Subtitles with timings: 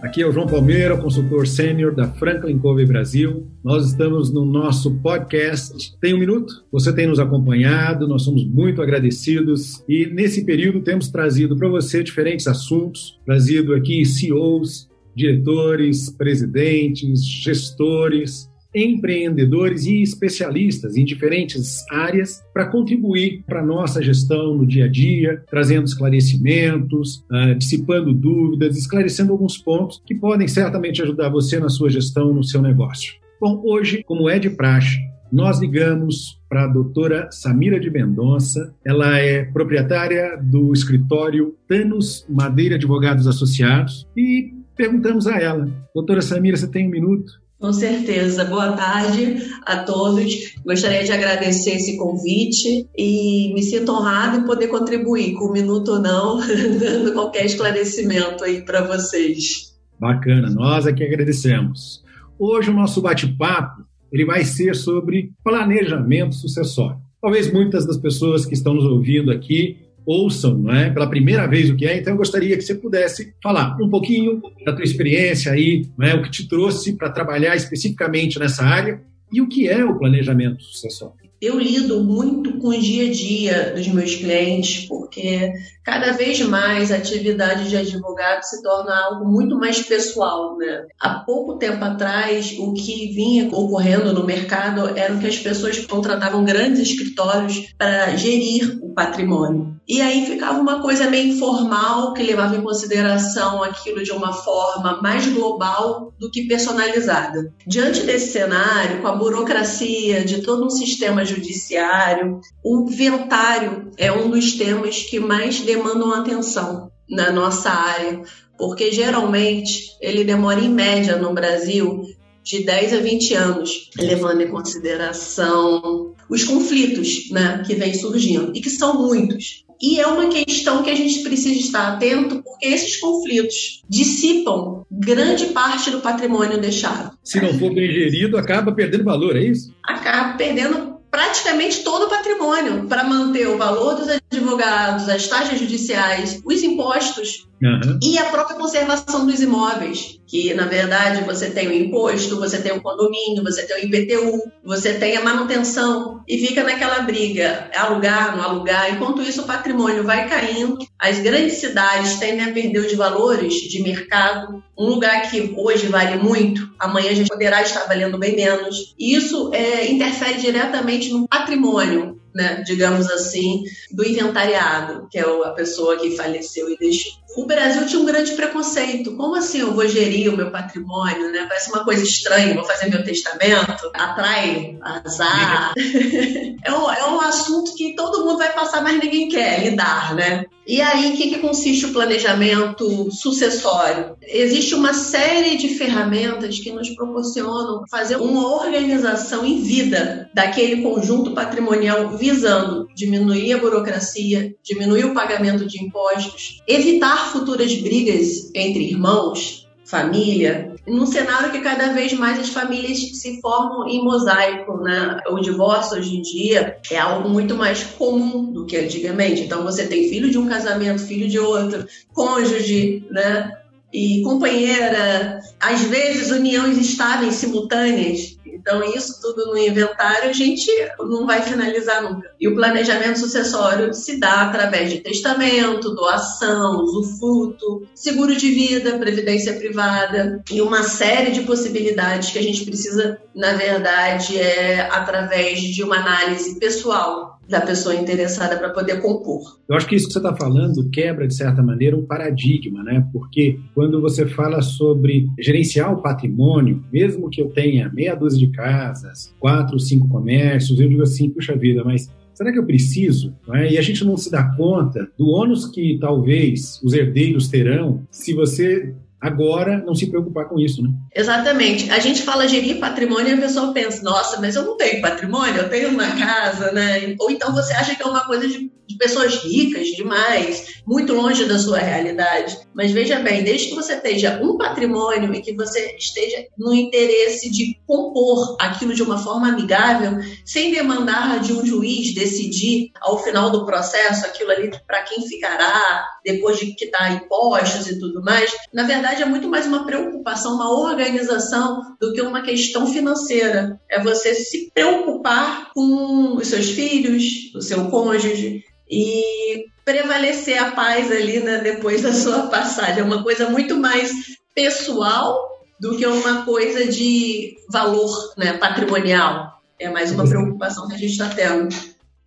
[0.00, 3.48] Aqui é o João Palmeira, consultor sênior da Franklin Covey Brasil.
[3.64, 6.64] Nós estamos no nosso podcast Tem um Minuto.
[6.70, 12.04] Você tem nos acompanhado, nós somos muito agradecidos e nesse período temos trazido para você
[12.04, 22.66] diferentes assuntos, trazido aqui CEOs, diretores, presidentes, gestores, empreendedores e especialistas em diferentes áreas para
[22.66, 29.32] contribuir para a nossa gestão no dia a dia, trazendo esclarecimentos, uh, dissipando dúvidas, esclarecendo
[29.32, 33.14] alguns pontos que podem certamente ajudar você na sua gestão, no seu negócio.
[33.40, 34.98] Bom, hoje, como é de praxe,
[35.30, 38.74] nós ligamos para a doutora Samira de Mendonça.
[38.84, 46.56] Ela é proprietária do escritório Tanos Madeira Advogados Associados e perguntamos a ela, doutora Samira,
[46.56, 47.32] você tem um minuto?
[47.58, 48.44] Com certeza.
[48.44, 50.54] Boa tarde a todos.
[50.64, 55.92] Gostaria de agradecer esse convite e me sinto honrado em poder contribuir, com um minuto
[55.92, 56.38] ou não,
[56.78, 59.76] dando qualquer esclarecimento aí para vocês.
[59.98, 62.04] Bacana, nós aqui agradecemos.
[62.38, 63.82] Hoje o nosso bate-papo
[64.12, 66.98] ele vai ser sobre planejamento sucessório.
[67.20, 71.76] Talvez muitas das pessoas que estão nos ouvindo aqui ouçam é, pela primeira vez o
[71.76, 75.86] que é, então eu gostaria que você pudesse falar um pouquinho da tua experiência aí,
[76.00, 79.98] é, o que te trouxe para trabalhar especificamente nessa área e o que é o
[79.98, 81.28] planejamento sucessório.
[81.40, 85.52] Eu lido muito com o dia a dia dos meus clientes, porque
[85.84, 90.56] cada vez mais a atividade de advogado se torna algo muito mais pessoal.
[90.58, 90.86] Né?
[90.98, 96.44] Há pouco tempo atrás, o que vinha ocorrendo no mercado era que as pessoas contratavam
[96.44, 99.77] grandes escritórios para gerir o patrimônio.
[99.88, 105.00] E aí ficava uma coisa meio informal, que levava em consideração aquilo de uma forma
[105.00, 107.54] mais global do que personalizada.
[107.66, 114.28] Diante desse cenário, com a burocracia de todo um sistema judiciário, o inventário é um
[114.28, 118.20] dos temas que mais demandam atenção na nossa área,
[118.58, 122.02] porque geralmente ele demora em média no Brasil
[122.44, 128.60] de 10 a 20 anos, levando em consideração os conflitos né, que vêm surgindo, e
[128.60, 129.66] que são muitos.
[129.80, 135.46] E é uma questão que a gente precisa estar atento, porque esses conflitos dissipam grande
[135.46, 137.16] parte do patrimônio deixado.
[137.22, 139.72] Se não for bem gerido, acaba perdendo valor, é isso?
[139.84, 146.40] Acaba perdendo praticamente todo o patrimônio para manter o valor dos advogados, as taxas judiciais,
[146.44, 147.98] os impostos Uhum.
[148.02, 152.72] E a própria conservação dos imóveis, que na verdade você tem o imposto, você tem
[152.72, 158.36] o condomínio, você tem o IPTU, você tem a manutenção e fica naquela briga, alugar,
[158.36, 158.92] não alugar.
[158.94, 163.82] Enquanto isso, o patrimônio vai caindo, as grandes cidades tendem a perder os valores de
[163.82, 164.62] mercado.
[164.78, 168.94] Um lugar que hoje vale muito, amanhã já poderá estar valendo bem menos.
[168.98, 175.50] E isso é, interfere diretamente no patrimônio né, digamos assim, do inventariado, que é a
[175.50, 177.12] pessoa que faleceu e deixou.
[177.36, 179.14] O Brasil tinha um grande preconceito.
[179.16, 181.30] Como assim eu vou gerir o meu patrimônio?
[181.30, 181.46] Né?
[181.48, 185.72] Parece uma coisa estranha, vou fazer meu testamento, atrai azar.
[185.76, 190.46] é, um, é um assunto que todo mundo vai passar, mas ninguém quer lidar, né?
[190.68, 194.16] E aí, o que, que consiste o planejamento sucessório?
[194.20, 201.32] Existe uma série de ferramentas que nos proporcionam fazer uma organização em vida daquele conjunto
[201.32, 209.68] patrimonial visando diminuir a burocracia, diminuir o pagamento de impostos, evitar futuras brigas entre irmãos,
[209.84, 215.18] família, num cenário que cada vez mais as famílias se formam em mosaico, né?
[215.30, 219.42] O divórcio hoje em dia é algo muito mais comum do que antigamente.
[219.42, 223.52] Então você tem filho de um casamento, filho de outro, cônjuge, né?
[223.92, 228.37] E companheira, às vezes uniões estáveis simultâneas.
[228.68, 232.30] Então, isso tudo no inventário a gente não vai finalizar nunca.
[232.38, 239.54] E o planejamento sucessório se dá através de testamento, doação, usufruto, seguro de vida, previdência
[239.54, 245.82] privada e uma série de possibilidades que a gente precisa, na verdade, é através de
[245.82, 249.58] uma análise pessoal da pessoa interessada para poder compor.
[249.68, 253.06] Eu acho que isso que você está falando quebra, de certa maneira, um paradigma, né?
[253.12, 258.52] Porque quando você fala sobre gerenciar o patrimônio, mesmo que eu tenha meia dúzia de
[258.52, 263.34] casas, quatro, cinco comércios, eu digo assim, puxa vida, mas será que eu preciso?
[263.52, 263.72] É?
[263.72, 268.34] E a gente não se dá conta do ônus que talvez os herdeiros terão se
[268.34, 270.90] você agora não se preocupar com isso, né?
[271.14, 271.90] Exatamente.
[271.90, 275.56] A gente fala gerir patrimônio e a pessoa pensa, nossa, mas eu não tenho patrimônio,
[275.56, 277.16] eu tenho uma casa, né?
[277.18, 281.58] Ou então você acha que é uma coisa de, pessoas ricas demais, muito longe da
[281.58, 282.58] sua realidade.
[282.74, 287.50] Mas veja bem, desde que você esteja um patrimônio e que você esteja no interesse
[287.50, 293.50] de compor aquilo de uma forma amigável, sem demandar de um juiz decidir ao final
[293.50, 298.82] do processo aquilo ali para quem ficará, depois de quitar impostos e tudo mais, na
[298.82, 303.80] verdade é muito mais uma preocupação, uma organização do que uma questão financeira.
[303.88, 311.10] É você se preocupar com os seus filhos, o seu cônjuge e prevalecer a paz
[311.10, 313.00] ali né, depois da sua passagem.
[313.00, 314.12] É uma coisa muito mais
[314.54, 315.48] pessoal
[315.80, 319.60] do que uma coisa de valor né, patrimonial.
[319.78, 321.68] É mais uma preocupação que a gente está tendo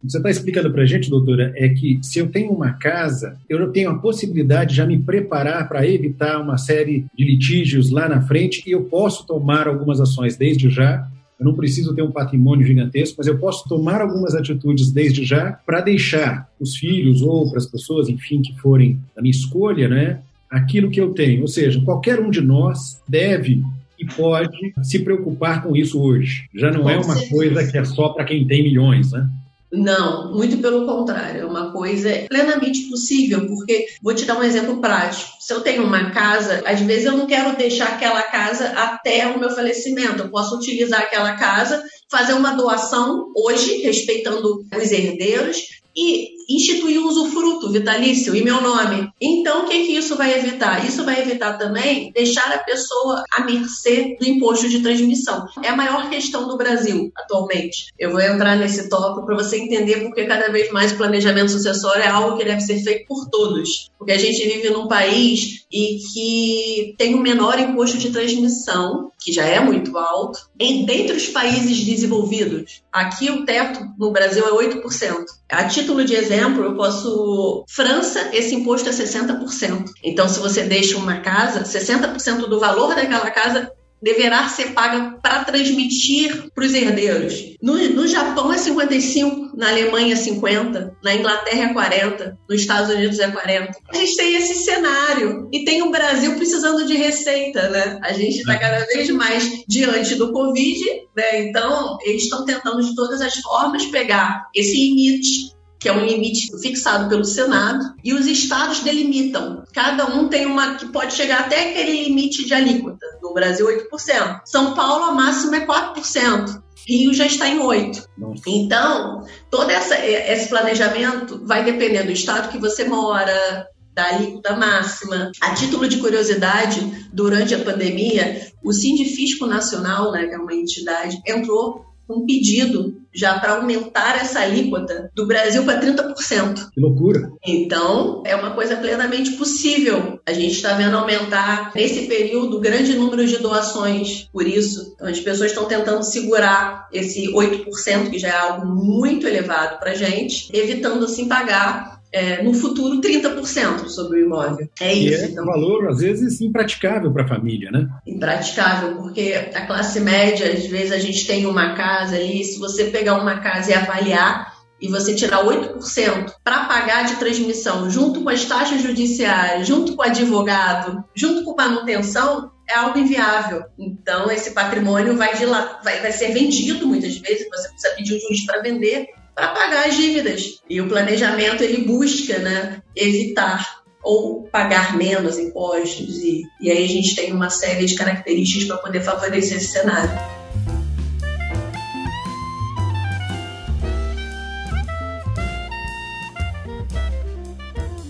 [0.03, 3.71] você está explicando para a gente, doutora, é que se eu tenho uma casa, eu
[3.71, 8.21] tenho a possibilidade de já me preparar para evitar uma série de litígios lá na
[8.21, 11.07] frente e eu posso tomar algumas ações desde já.
[11.41, 15.53] Eu não preciso ter um patrimônio gigantesco, mas eu posso tomar algumas atitudes desde já
[15.65, 20.19] para deixar os filhos ou para as pessoas, enfim, que forem da minha escolha, né,
[20.47, 21.41] aquilo que eu tenho.
[21.41, 23.63] Ou seja, qualquer um de nós deve
[23.97, 26.47] e pode se preocupar com isso hoje.
[26.53, 29.27] Já não é uma coisa que é só para quem tem milhões, né?
[29.71, 34.81] Não, muito pelo contrário, é uma coisa plenamente possível, porque vou te dar um exemplo
[34.81, 35.31] prático.
[35.39, 39.39] Se eu tenho uma casa, às vezes eu não quero deixar aquela casa até o
[39.39, 40.23] meu falecimento.
[40.23, 47.07] Eu posso utilizar aquela casa, fazer uma doação hoje, respeitando os herdeiros, e instituir um
[47.07, 49.09] usufruto vitalício em meu nome.
[49.19, 50.85] Então, o que, que isso vai evitar?
[50.85, 55.45] Isso vai evitar também deixar a pessoa à mercê do imposto de transmissão.
[55.63, 57.93] É a maior questão do Brasil atualmente.
[57.97, 62.03] Eu vou entrar nesse tópico para você entender porque cada vez mais o planejamento sucessório
[62.03, 63.89] é algo que deve ser feito por todos.
[63.97, 69.11] Porque a gente vive num país e que tem o um menor imposto de transmissão,
[69.19, 72.81] que já é muito alto, em, dentre os países desenvolvidos.
[72.91, 75.25] Aqui o teto no Brasil é 8%.
[75.49, 77.65] A título de exemplo, exemplo, eu posso.
[77.69, 79.85] França, esse imposto é 60%.
[80.03, 83.71] Então, se você deixa uma casa, 60% do valor daquela casa
[84.01, 87.55] deverá ser paga para transmitir para os herdeiros.
[87.61, 92.89] No, no, Japão é 55, na Alemanha é 50, na Inglaterra é 40, nos Estados
[92.89, 93.77] Unidos é 40.
[93.89, 97.99] A gente tem esse cenário e tem o Brasil precisando de receita, né?
[98.01, 100.83] A gente está cada vez mais diante do Covid,
[101.15, 101.43] né?
[101.43, 106.55] Então eles estão tentando de todas as formas pegar esse limite que é um limite
[106.61, 109.63] fixado pelo Senado, e os estados delimitam.
[109.73, 113.03] Cada um tem uma que pode chegar até aquele limite de alíquota.
[113.19, 114.41] No Brasil, 8%.
[114.45, 116.61] São Paulo, a máxima é 4%.
[116.87, 118.03] Rio já está em 8.
[118.15, 118.43] Nossa.
[118.45, 125.31] Então, todo essa, esse planejamento vai depender do estado que você mora, da alíquota máxima.
[125.41, 131.19] A título de curiosidade, durante a pandemia, o Sindifisco Nacional, né, que é uma entidade,
[131.27, 136.69] entrou um pedido já para aumentar essa alíquota do Brasil para 30%.
[136.71, 137.29] Que loucura!
[137.45, 140.19] Então, é uma coisa plenamente possível.
[140.25, 144.29] A gente está vendo aumentar, nesse período, o grande número de doações.
[144.31, 149.79] Por isso, as pessoas estão tentando segurar esse 8%, que já é algo muito elevado
[149.79, 154.67] para a gente, evitando, assim, pagar é, no futuro 30% sobre o imóvel.
[154.79, 155.21] É isso.
[155.21, 155.43] E é então.
[155.43, 157.87] um valor, às vezes, impraticável para a família, né?
[158.05, 162.85] Impraticável, porque a classe média, às vezes, a gente tem uma casa ali, se você
[162.85, 168.29] pegar uma casa e avaliar, e você tirar 8% para pagar de transmissão, junto com
[168.29, 173.63] as taxas judiciárias, junto com o advogado, junto com manutenção, é algo inviável.
[173.77, 178.15] Então, esse patrimônio vai, de lá, vai, vai ser vendido muitas vezes, você precisa pedir
[178.15, 180.61] um juiz para vender, para pagar as dívidas.
[180.69, 186.17] E o planejamento ele busca né, evitar ou pagar menos impostos.
[186.17, 190.11] E, e aí a gente tem uma série de características para poder favorecer esse cenário.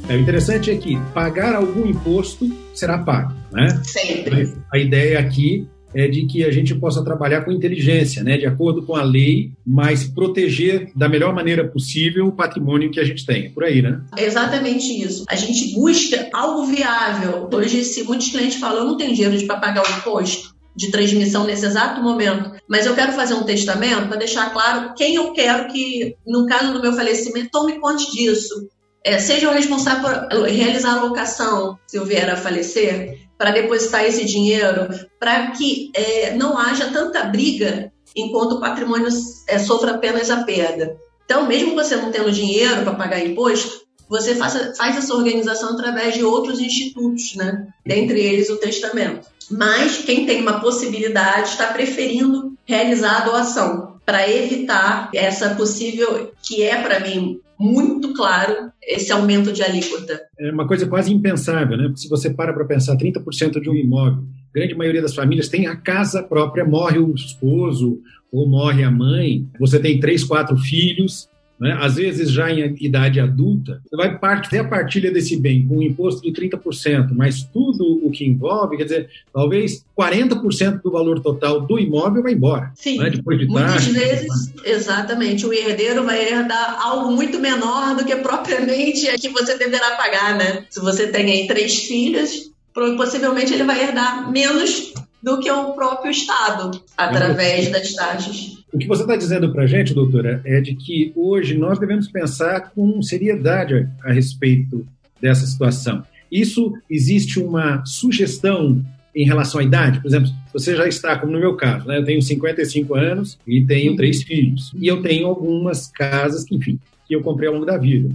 [0.10, 3.82] É, o interessante é que pagar algum imposto será pago, né?
[3.84, 4.54] Sempre.
[4.74, 8.84] A ideia aqui é de que a gente possa trabalhar com inteligência, né, de acordo
[8.84, 13.52] com a lei, mas proteger da melhor maneira possível o patrimônio que a gente tem.
[13.52, 14.02] Por aí, né?
[14.18, 15.26] É exatamente isso.
[15.30, 17.50] A gente busca algo viável.
[17.52, 21.46] Hoje, se muitos clientes falam, eu não tenho dinheiro para pagar o imposto de transmissão
[21.46, 25.72] nesse exato momento, mas eu quero fazer um testamento para deixar claro quem eu quero
[25.72, 28.70] que, no caso do meu falecimento, tome conta disso.
[29.04, 34.06] É, seja o responsável por realizar a locação, se eu vier a falecer, para depositar
[34.06, 34.88] esse dinheiro,
[35.20, 39.08] para que é, não haja tanta briga enquanto o patrimônio
[39.48, 40.96] é, sofra apenas a perda.
[41.26, 46.14] Então, mesmo você não tendo dinheiro para pagar imposto, você faz, faz essa organização através
[46.14, 47.66] de outros institutos, né?
[47.84, 49.28] Dentre eles o testamento.
[49.50, 56.64] Mas quem tem uma possibilidade está preferindo realizar a doação para evitar essa possível, que
[56.64, 60.20] é para mim muito claro, esse aumento de alíquota.
[60.40, 61.84] É uma coisa quase impensável, né?
[61.84, 65.68] Porque se você para para pensar, 30% de um imóvel, grande maioria das famílias tem
[65.68, 71.30] a casa própria, morre o esposo ou morre a mãe, você tem três, quatro filhos,
[71.62, 71.78] né?
[71.80, 75.82] às vezes já em idade adulta, você vai ter a partilha desse bem com um
[75.84, 81.62] imposto de 30%, mas tudo o que envolve, quer dizer, talvez 40% do valor total
[81.62, 82.72] do imóvel vai embora.
[82.74, 83.12] Sim, né?
[83.12, 89.08] Depois de muitas vezes, exatamente, o herdeiro vai herdar algo muito menor do que propriamente
[89.08, 90.66] é que você deverá pagar, né?
[90.68, 96.10] Se você tem aí três filhos, possivelmente ele vai herdar menos do que o próprio
[96.10, 98.61] Estado, através das taxas.
[98.74, 102.08] O que você está dizendo para a gente, doutora, é de que hoje nós devemos
[102.08, 104.88] pensar com seriedade a respeito
[105.20, 106.04] dessa situação.
[106.32, 108.82] Isso existe uma sugestão
[109.14, 110.00] em relação à idade?
[110.00, 111.98] Por exemplo, você já está, como no meu caso, né?
[111.98, 114.72] eu tenho 55 anos e tenho três filhos.
[114.80, 118.10] E eu tenho algumas casas que, enfim, que eu comprei ao longo da vida.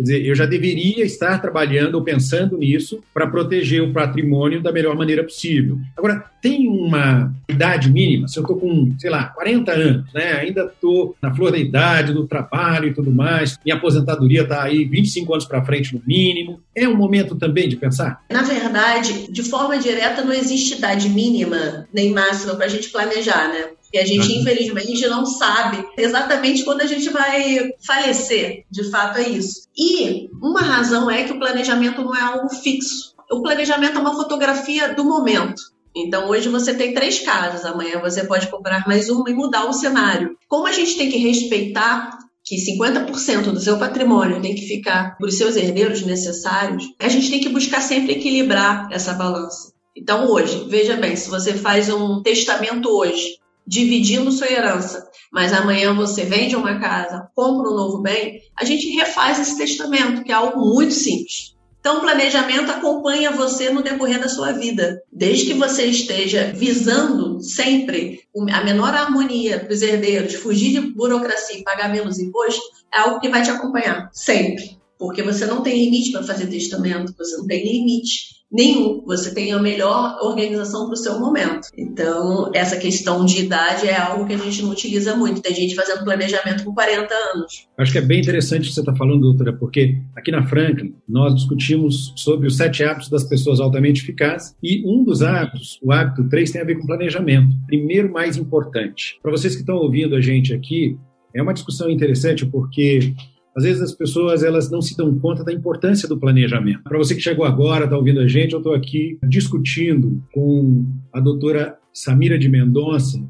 [0.00, 4.72] Quer dizer, eu já deveria estar trabalhando ou pensando nisso para proteger o patrimônio da
[4.72, 5.78] melhor maneira possível.
[5.94, 8.26] Agora, tem uma idade mínima?
[8.26, 10.32] Se eu estou com, sei lá, 40 anos, né?
[10.32, 14.86] ainda estou na flor da idade, do trabalho e tudo mais, minha aposentadoria está aí
[14.86, 16.60] 25 anos para frente no mínimo.
[16.74, 18.22] É um momento também de pensar?
[18.32, 23.48] Na verdade, de forma direta, não existe idade mínima nem máxima para a gente planejar,
[23.48, 23.64] né?
[23.92, 24.40] E a gente, uhum.
[24.40, 28.64] infelizmente, não sabe exatamente quando a gente vai falecer.
[28.70, 29.68] De fato, é isso.
[29.76, 33.14] E uma razão é que o planejamento não é algo fixo.
[33.30, 35.60] O planejamento é uma fotografia do momento.
[35.94, 39.72] Então, hoje você tem três casas, amanhã você pode comprar mais uma e mudar o
[39.72, 40.36] cenário.
[40.48, 45.26] Como a gente tem que respeitar que 50% do seu patrimônio tem que ficar para
[45.26, 49.72] os seus herdeiros necessários, a gente tem que buscar sempre equilibrar essa balança.
[49.96, 53.39] Então, hoje, veja bem, se você faz um testamento hoje
[53.70, 58.90] dividindo sua herança, mas amanhã você vende uma casa, compra um novo bem, a gente
[58.96, 61.54] refaz esse testamento, que é algo muito simples.
[61.78, 65.00] Então, o planejamento acompanha você no decorrer da sua vida.
[65.10, 68.20] Desde que você esteja visando sempre
[68.52, 72.60] a menor harmonia para os herdeiros, fugir de burocracia e pagar menos imposto,
[72.92, 74.79] é algo que vai te acompanhar sempre.
[75.00, 79.02] Porque você não tem limite para fazer testamento, você não tem limite nenhum.
[79.06, 81.68] Você tem a melhor organização para o seu momento.
[81.76, 85.40] Então, essa questão de idade é algo que a gente não utiliza muito.
[85.40, 87.66] Tem gente fazendo planejamento com 40 anos.
[87.78, 90.94] Acho que é bem interessante o que você está falando, doutora, porque aqui na Franklin
[91.08, 95.92] nós discutimos sobre os sete hábitos das pessoas altamente eficazes e um dos hábitos, o
[95.92, 97.56] hábito 3, tem a ver com planejamento.
[97.66, 99.18] Primeiro, mais importante.
[99.22, 100.98] Para vocês que estão ouvindo a gente aqui,
[101.34, 103.14] é uma discussão interessante porque
[103.56, 106.82] às vezes as pessoas elas não se dão conta da importância do planejamento.
[106.82, 111.20] Para você que chegou agora, está ouvindo a gente, eu estou aqui discutindo com a
[111.20, 113.20] doutora Samira de Mendonça,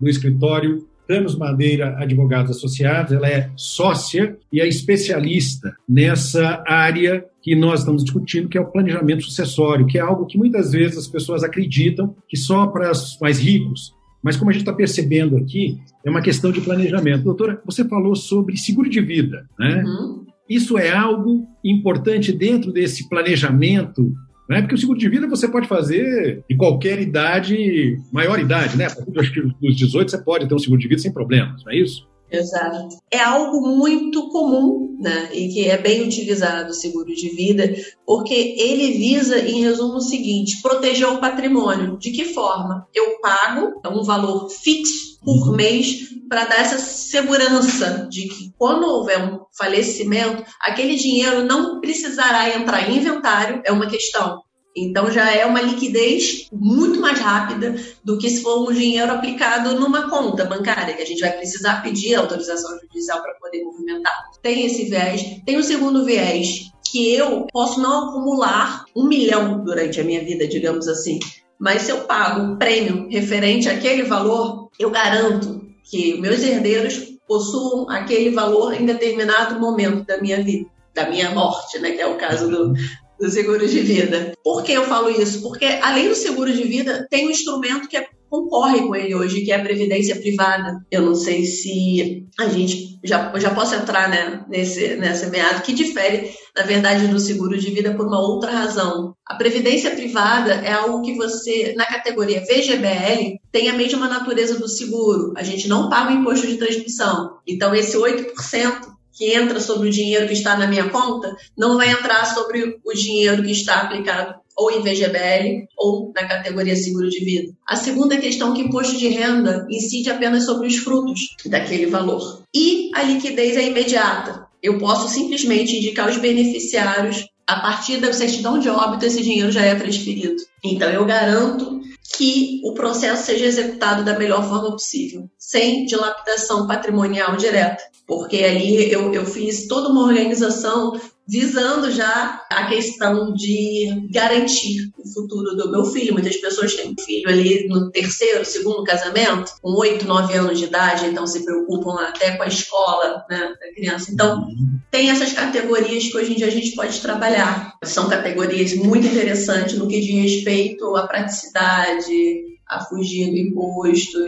[0.00, 3.12] do escritório Thanos Madeira Advogados Associados.
[3.12, 8.70] Ela é sócia e é especialista nessa área que nós estamos discutindo, que é o
[8.70, 13.18] planejamento sucessório, que é algo que muitas vezes as pessoas acreditam que só para os
[13.20, 17.24] mais ricos mas como a gente está percebendo aqui, é uma questão de planejamento.
[17.24, 19.82] Doutora, você falou sobre seguro de vida, né?
[19.84, 20.26] Uhum.
[20.48, 24.12] Isso é algo importante dentro desse planejamento,
[24.48, 24.60] né?
[24.60, 28.86] Porque o seguro de vida você pode fazer de qualquer idade, maior idade, né?
[28.86, 31.76] Acho que dos 18 você pode ter um seguro de vida sem problemas, não é
[31.76, 32.09] isso?
[32.30, 32.98] Exato.
[33.10, 35.30] É algo muito comum, né?
[35.32, 37.74] E que é bem utilizado o seguro de vida,
[38.06, 41.98] porque ele visa, em resumo, o seguinte: proteger o patrimônio.
[41.98, 42.86] De que forma?
[42.94, 45.56] Eu pago um valor fixo por uhum.
[45.56, 52.56] mês para dar essa segurança de que quando houver um falecimento, aquele dinheiro não precisará
[52.56, 54.40] entrar em inventário, é uma questão
[54.76, 57.74] então já é uma liquidez muito mais rápida
[58.04, 61.82] do que se for um dinheiro aplicado numa conta bancária, que a gente vai precisar
[61.82, 64.30] pedir autorização judicial para poder movimentar.
[64.42, 65.22] Tem esse viés.
[65.44, 70.46] Tem o segundo viés, que eu posso não acumular um milhão durante a minha vida,
[70.46, 71.18] digamos assim.
[71.58, 77.88] Mas se eu pago um prêmio referente àquele valor, eu garanto que meus herdeiros possuam
[77.90, 81.92] aquele valor em determinado momento da minha vida, da minha morte, né?
[81.92, 82.72] Que é o caso do,
[83.20, 84.32] do seguro de vida.
[84.42, 85.42] Por que eu falo isso?
[85.42, 89.42] Porque além do seguro de vida, tem um instrumento que é, concorre com ele hoje,
[89.42, 90.80] que é a previdência privada.
[90.90, 95.72] Eu não sei se a gente já, já posso entrar né, nesse, nessa meada, que
[95.72, 99.14] difere, na verdade, do seguro de vida por uma outra razão.
[99.26, 104.68] A previdência privada é algo que você, na categoria VGBL, tem a mesma natureza do
[104.68, 105.34] seguro.
[105.36, 107.38] A gente não paga o imposto de transmissão.
[107.46, 111.90] Então, esse 8% que entra sobre o dinheiro que está na minha conta não vai
[111.90, 117.22] entrar sobre o dinheiro que está aplicado ou em VGBL ou na categoria seguro de
[117.22, 117.52] vida.
[117.68, 122.42] A segunda questão é que imposto de renda incide apenas sobre os frutos daquele valor.
[122.54, 124.46] E a liquidez é imediata.
[124.62, 129.60] Eu posso simplesmente indicar os beneficiários a partir da certidão de óbito esse dinheiro já
[129.60, 130.36] é transferido.
[130.64, 131.78] Então eu garanto
[132.16, 138.90] que o processo seja executado da melhor forma possível, sem dilapidação patrimonial direta, porque ali
[138.90, 141.00] eu, eu fiz toda uma organização
[141.30, 146.12] visando já a questão de garantir o futuro do meu filho.
[146.12, 150.64] Muitas pessoas têm um filho ali no terceiro, segundo casamento, com oito, nove anos de
[150.64, 154.10] idade, então se preocupam até com a escola né, da criança.
[154.12, 154.48] Então,
[154.90, 157.74] tem essas categorias que hoje em dia a gente pode trabalhar.
[157.84, 164.18] São categorias muito interessantes no que diz respeito à praticidade, a fugir do imposto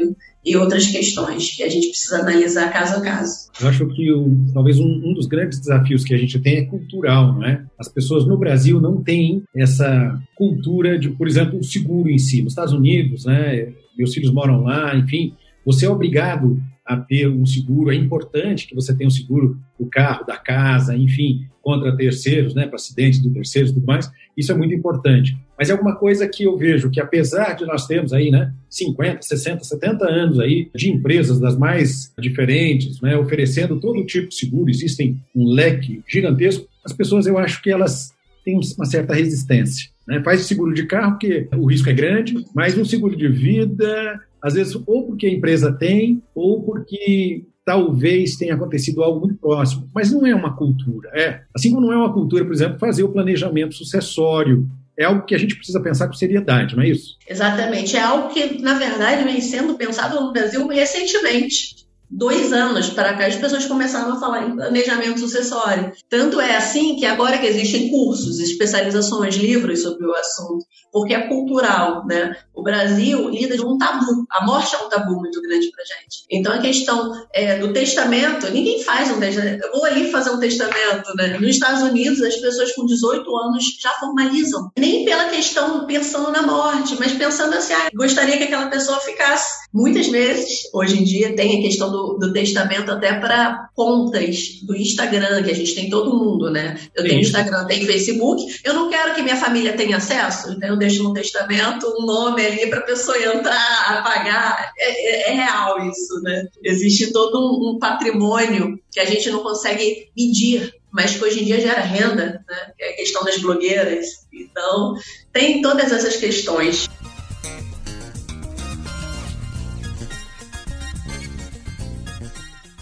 [0.44, 3.48] e outras questões que a gente precisa analisar caso a caso.
[3.60, 6.64] Eu acho que o, talvez um, um, dos grandes desafios que a gente tem é
[6.64, 7.64] cultural, não é?
[7.78, 12.42] As pessoas no Brasil não têm essa cultura de, por exemplo, o seguro em si.
[12.42, 13.72] Nos Estados Unidos, né?
[13.96, 15.34] Meus filhos moram lá, enfim,
[15.64, 17.90] você é obrigado a ter um seguro.
[17.90, 22.66] É importante que você tenha um seguro do carro, da casa, enfim, contra terceiros, né,
[22.66, 24.10] para acidentes de terceiros e tudo mais.
[24.36, 25.36] Isso é muito importante.
[25.56, 29.22] Mas é alguma coisa que eu vejo que, apesar de nós termos aí, né, 50,
[29.22, 34.68] 60, 70 anos aí de empresas das mais diferentes, né, oferecendo todo tipo de seguro,
[34.68, 38.12] existem um leque gigantesco, as pessoas, eu acho que elas
[38.44, 39.88] têm uma certa resistência.
[40.06, 40.20] Né?
[40.24, 44.54] Faz seguro de carro, porque o risco é grande, mas um seguro de vida, às
[44.54, 50.10] vezes, ou porque a empresa tem, ou porque talvez tenha acontecido algo muito próximo, mas
[50.10, 51.10] não é uma cultura.
[51.14, 54.68] É, assim como não é uma cultura, por exemplo, fazer o planejamento sucessório.
[54.98, 57.16] É algo que a gente precisa pensar com seriedade, não é isso?
[57.26, 57.96] Exatamente.
[57.96, 61.81] É algo que, na verdade, vem sendo pensado no Brasil recentemente
[62.12, 65.92] dois anos para cá, as pessoas começaram a falar em planejamento sucessório.
[66.10, 71.26] Tanto é assim que agora que existem cursos, especializações, livros sobre o assunto, porque é
[71.26, 72.36] cultural, né?
[72.54, 74.26] O Brasil lida de um tabu.
[74.30, 76.24] A morte é um tabu muito grande para gente.
[76.30, 79.64] Então a questão é, do testamento, ninguém faz um testamento.
[79.64, 81.38] Eu vou ali fazer um testamento, né?
[81.38, 84.70] Nos Estados Unidos, as pessoas com 18 anos já formalizam.
[84.78, 89.62] Nem pela questão pensando na morte, mas pensando assim, ah, gostaria que aquela pessoa ficasse.
[89.72, 94.74] Muitas vezes, hoje em dia, tem a questão do do, testamento até para contas do
[94.74, 96.78] Instagram, que a gente tem todo mundo, né?
[96.94, 97.08] Eu Sim.
[97.08, 98.60] tenho Instagram, tenho Facebook.
[98.64, 102.44] Eu não quero que minha família tenha acesso, então eu deixo no testamento um nome
[102.44, 104.72] ali para a pessoa entrar, apagar.
[104.78, 106.46] É, é, é, real isso, né?
[106.62, 111.46] Existe todo um, um patrimônio que a gente não consegue medir mas que hoje em
[111.46, 112.72] dia gera renda, né?
[112.76, 114.26] que é a questão das blogueiras.
[114.30, 114.94] Então,
[115.32, 116.86] tem todas essas questões.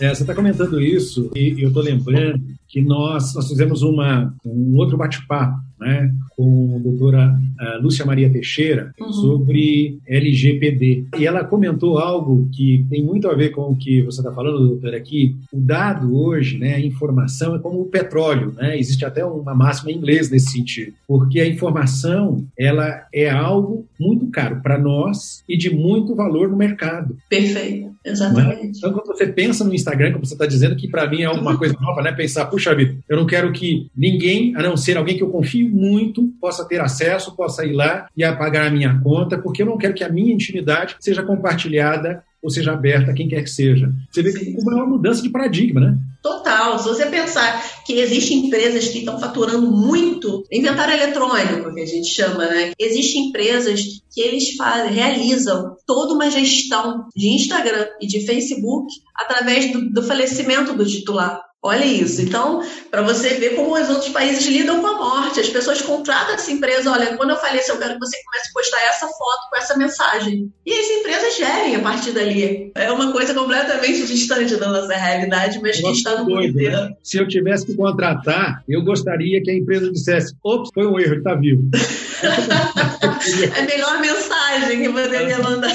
[0.01, 4.77] É, você está comentando isso e eu estou lembrando que nós, nós fizemos uma, um
[4.77, 9.13] outro bate-papo né, com a doutora uh, Lúcia Maria Teixeira uhum.
[9.13, 11.07] sobre LGPD.
[11.19, 14.69] E ela comentou algo que tem muito a ver com o que você está falando,
[14.69, 15.37] doutora, aqui.
[15.53, 18.79] O dado hoje, né, a informação é como o petróleo, né?
[18.79, 24.27] Existe até uma máxima em inglês nesse sentido, porque a informação ela é algo muito
[24.29, 27.17] caro para nós e de muito valor no mercado.
[27.29, 28.79] Perfeito, exatamente.
[28.79, 31.57] Então, quando você pensa no Instagram, como você está dizendo, que para mim é uma
[31.59, 32.13] coisa nova, né?
[32.13, 35.69] Pensar, puxa vida, eu não quero que ninguém, a não ser alguém que eu confio
[35.69, 39.79] muito, possa ter acesso, possa ir lá e apagar a minha conta, porque eu não
[39.79, 43.93] quero que a minha intimidade seja compartilhada ou seja aberta a quem quer que seja.
[44.11, 45.99] Você vê que como é uma mudança de paradigma, né?
[46.23, 46.79] Total.
[46.79, 52.09] Se você pensar que existem empresas que estão faturando muito inventário eletrônico, que a gente
[52.09, 52.73] chama, né?
[52.79, 59.73] Existem empresas que eles fazem, realizam toda uma gestão de Instagram e de Facebook através
[59.73, 61.43] do, do falecimento do titular.
[61.63, 62.23] Olha isso.
[62.23, 66.35] Então, para você ver como os outros países lidam com a morte, as pessoas contratam
[66.35, 66.91] essa empresa.
[66.91, 69.77] Olha, quando eu falecer, eu quero que você comece a postar essa foto com essa
[69.77, 70.51] mensagem.
[70.65, 72.73] E as empresas gerem a partir dali.
[72.75, 76.77] É uma coisa completamente distante da nossa realidade, mas que está no mundo inteiro.
[76.77, 76.93] Né?
[77.03, 81.13] Se eu tivesse que contratar, eu gostaria que a empresa dissesse: ops, foi um erro,
[81.13, 81.63] ele está vivo.
[83.57, 85.71] é a melhor mensagem que poderia mandar.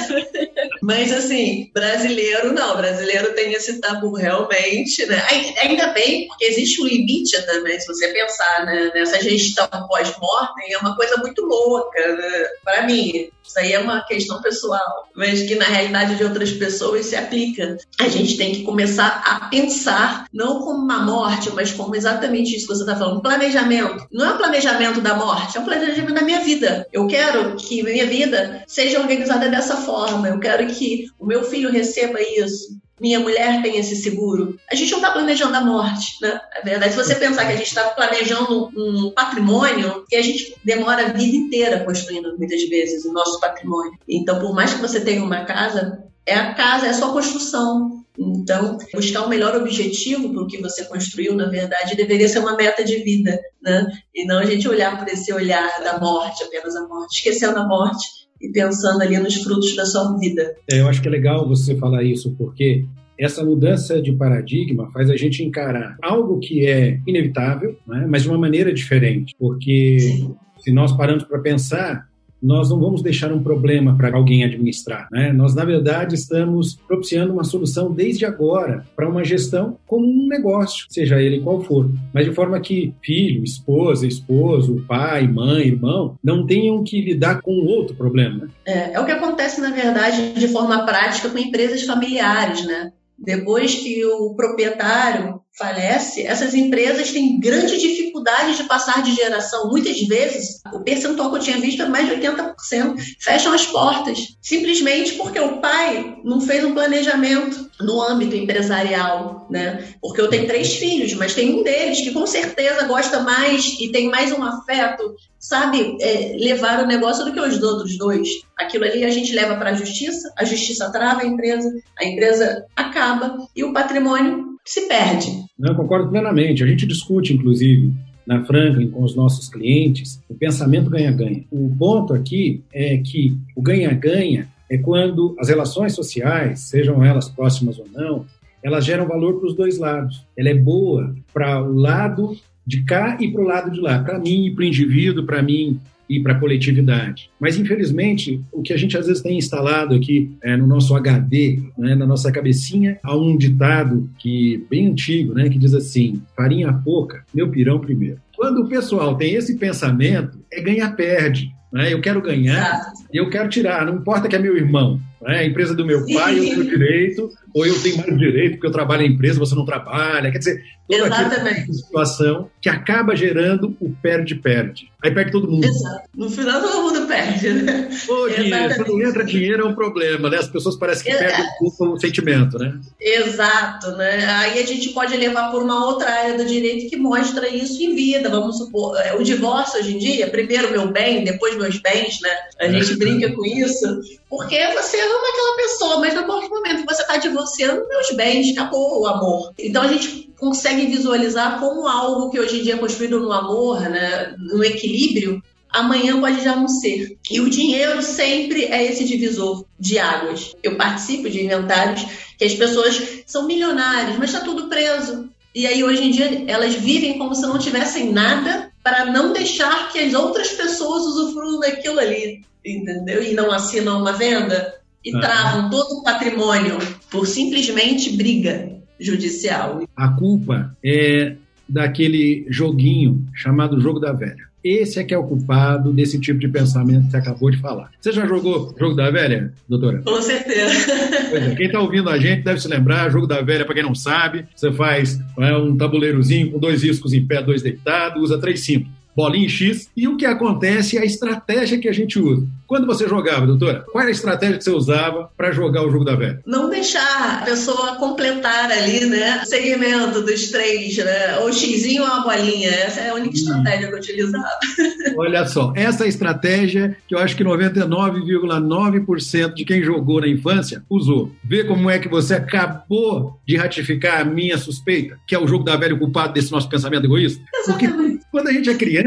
[0.82, 2.78] Mas, assim, brasileiro não.
[2.78, 5.22] Brasileiro tem esse tabu realmente, né?
[5.62, 10.78] Ainda bem, porque existe um limite também, se você pensar né, nessa gestão pós-mortem, é
[10.78, 12.48] uma coisa muito louca, né?
[12.64, 13.30] para mim.
[13.48, 17.78] Isso aí é uma questão pessoal, mas que na realidade de outras pessoas se aplica.
[18.00, 22.68] A gente tem que começar a pensar, não como uma morte, mas como exatamente isso
[22.68, 24.08] que você está falando, planejamento.
[24.12, 26.88] Não é um planejamento da morte, é um planejamento da minha minha vida.
[26.92, 30.28] Eu quero que minha vida seja organizada dessa forma.
[30.28, 34.58] Eu quero que o meu filho receba isso minha mulher tem esse seguro.
[34.72, 36.40] A gente não está planejando a morte, né?
[36.54, 36.94] É verdade.
[36.94, 41.10] Se você pensar que a gente está planejando um patrimônio que a gente demora a
[41.10, 44.00] vida inteira construindo, muitas vezes, o nosso patrimônio.
[44.08, 48.05] Então, por mais que você tenha uma casa, é a casa, é a sua construção.
[48.18, 52.56] Então, buscar o melhor objetivo para o que você construiu, na verdade, deveria ser uma
[52.56, 53.86] meta de vida, né?
[54.14, 57.68] E não a gente olhar por esse olhar da morte, apenas a morte, esquecendo a
[57.68, 58.08] morte
[58.42, 60.56] e pensando ali nos frutos da sua vida.
[60.72, 62.86] É, eu acho que é legal você falar isso, porque
[63.18, 68.30] essa mudança de paradigma faz a gente encarar algo que é inevitável, né, mas de
[68.30, 69.34] uma maneira diferente.
[69.38, 70.36] Porque Sim.
[70.60, 72.08] se nós paramos para pensar,
[72.46, 75.08] nós não vamos deixar um problema para alguém administrar.
[75.12, 75.34] Né?
[75.34, 80.86] Nós, na verdade, estamos propiciando uma solução desde agora para uma gestão como um negócio,
[80.90, 86.46] seja ele qual for, mas de forma que filho, esposa, esposo, pai, mãe, irmão não
[86.46, 88.46] tenham que lidar com outro problema.
[88.46, 88.50] Né?
[88.66, 92.92] É, é o que acontece, na verdade, de forma prática com empresas familiares, né?
[93.18, 99.70] Depois que o proprietário falece, essas empresas têm grande dificuldade de passar de geração.
[99.70, 104.20] Muitas vezes, o percentual que eu tinha visto é mais de 80%, fecham as portas,
[104.42, 109.94] simplesmente porque o pai não fez um planejamento no âmbito empresarial, né?
[110.02, 113.92] Porque eu tenho três filhos, mas tem um deles que com certeza gosta mais e
[113.92, 118.28] tem mais um afeto, sabe, é, levar o negócio do que os outros dois.
[118.58, 122.66] Aquilo ali a gente leva para a justiça, a justiça trava a empresa, a empresa
[122.76, 125.28] acaba e o patrimônio se perde.
[125.58, 126.64] Não, concordo plenamente.
[126.64, 127.94] A gente discute, inclusive,
[128.26, 131.44] na Franklin com os nossos clientes, o pensamento ganha-ganha.
[131.52, 137.78] O ponto aqui é que o ganha-ganha é quando as relações sociais, sejam elas próximas
[137.78, 138.26] ou não,
[138.64, 140.26] elas geram valor para os dois lados.
[140.36, 144.18] Ela é boa para o lado de cá e para o lado de lá, para
[144.18, 147.30] mim e para o indivíduo, para mim e para a coletividade.
[147.40, 151.62] Mas, infelizmente, o que a gente às vezes tem instalado aqui é, no nosso HD,
[151.78, 156.72] né, na nossa cabecinha, há um ditado que bem antigo, né, que diz assim: farinha
[156.74, 158.20] pouca, meu pirão primeiro.
[158.36, 161.54] Quando o pessoal tem esse pensamento, é ganha-perde.
[161.72, 161.94] Né?
[161.94, 165.00] Eu quero ganhar e eu quero tirar, não importa que é meu irmão.
[165.22, 165.40] Né?
[165.40, 168.72] A empresa do meu pai, eu tenho direito, ou eu tenho mais direito porque eu
[168.72, 170.32] trabalho em empresa, você não trabalha.
[170.32, 174.92] Quer dizer, toda aquela situação que acaba gerando o perde-perde.
[175.04, 175.66] Aí perde todo mundo.
[175.66, 176.10] Exato.
[176.16, 177.90] No final todo mundo perde, né?
[178.06, 180.38] Pô, dinheiro, quando entra dinheiro é um problema, né?
[180.38, 181.26] As pessoas parecem que Exato.
[181.26, 182.78] perdem o, o sentimento, né?
[183.00, 184.26] Exato, né?
[184.26, 187.96] Aí a gente pode levar por uma outra área do direito que mostra isso em
[187.96, 188.30] vida.
[188.30, 192.36] Vamos supor, é, o divórcio hoje em dia, primeiro meu bem, depois meus bens, né?
[192.60, 192.96] A gente é.
[192.96, 197.88] brinca com isso, porque você ama aquela pessoa, mas no momento que você está divorciando,
[197.88, 199.54] meus bens, acabou o amor.
[199.58, 203.80] Então a gente consegue visualizar como algo que hoje em dia é construído no amor,
[203.82, 207.18] né, no equilíbrio, amanhã pode já não ser.
[207.30, 210.54] E o dinheiro sempre é esse divisor de águas.
[210.64, 212.06] Eu participo de inventários
[212.38, 215.30] que as pessoas são milionárias, mas está tudo preso.
[215.54, 219.92] E aí hoje em dia elas vivem como se não tivessem nada para não deixar
[219.92, 223.24] que as outras pessoas usufruam daquilo ali, entendeu?
[223.24, 226.78] E não assinam uma venda e travam todo o patrimônio
[227.10, 229.82] por simplesmente briga judicial.
[229.96, 231.36] A culpa é
[231.68, 234.46] daquele joguinho chamado jogo da velha.
[234.66, 237.92] Esse é que é o culpado desse tipo de pensamento que você acabou de falar.
[238.02, 240.02] Você já jogou Jogo da Velha, doutora?
[240.04, 240.92] Com certeza.
[241.36, 243.94] É, quem está ouvindo a gente deve se lembrar, Jogo da Velha, para quem não
[243.94, 248.62] sabe, você faz é, um tabuleirozinho com dois riscos em pé, dois deitados, usa três
[248.62, 252.48] simples bolinha X, e o que acontece é a estratégia que a gente usa.
[252.68, 256.04] Quando você jogava, doutora, qual era a estratégia que você usava para jogar o jogo
[256.04, 256.42] da velha?
[256.48, 262.10] Não deixar a pessoa completar ali, né, o segmento dos três, né, ou xizinho ou
[262.10, 262.70] a bolinha.
[262.70, 264.50] Essa é a única estratégia que eu utilizava.
[265.18, 271.32] Olha só, essa estratégia que eu acho que 99,9% de quem jogou na infância usou.
[271.44, 275.64] Vê como é que você acabou de ratificar a minha suspeita, que é o jogo
[275.64, 277.44] da velha culpado desse nosso pensamento egoísta.
[277.54, 278.16] Exatamente.
[278.16, 279.05] Porque quando a gente é criança,